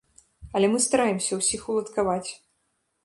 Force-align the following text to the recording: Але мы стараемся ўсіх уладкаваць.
Але 0.59 0.69
мы 0.75 0.79
стараемся 0.85 1.31
ўсіх 1.41 1.61
уладкаваць. 1.75 2.29